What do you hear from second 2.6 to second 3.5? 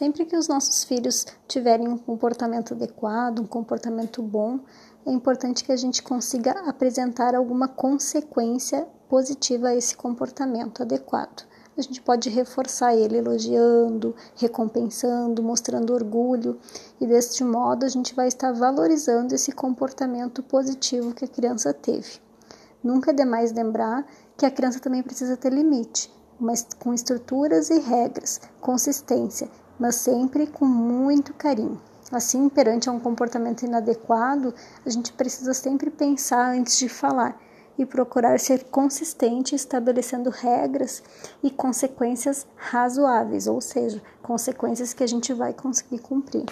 adequado, um